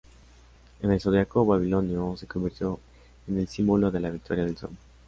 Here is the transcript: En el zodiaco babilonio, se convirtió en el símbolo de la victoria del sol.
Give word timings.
En 0.81 0.91
el 0.91 0.99
zodiaco 0.99 1.45
babilonio, 1.45 2.17
se 2.17 2.25
convirtió 2.25 2.79
en 3.27 3.37
el 3.37 3.47
símbolo 3.47 3.91
de 3.91 3.99
la 3.99 4.09
victoria 4.09 4.43
del 4.43 4.57
sol. 4.57 4.71